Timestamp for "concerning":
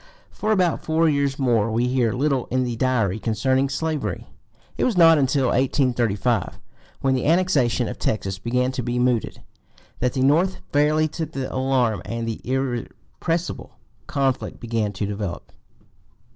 3.19-3.69